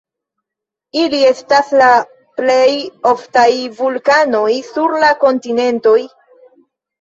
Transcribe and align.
Ili 1.01 1.17
estas 1.31 1.67
la 1.81 1.89
plej 2.39 2.71
oftaj 3.11 3.45
vulkanoj 3.83 4.47
sur 4.71 4.97
la 5.05 5.13
kontinentoj. 5.27 5.97